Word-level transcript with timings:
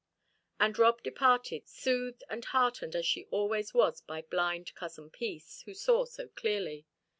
And 0.59 0.79
Rob 0.79 1.03
departed, 1.03 1.67
soothed 1.67 2.23
and 2.27 2.43
heartened 2.45 2.95
as 2.95 3.05
she 3.05 3.25
always 3.25 3.71
was 3.71 4.01
by 4.01 4.23
blind 4.23 4.73
Cousin 4.73 5.11
Peace, 5.11 5.61
who 5.67 5.75
saw 5.75 6.05
so 6.05 6.27
clearly. 6.29 6.87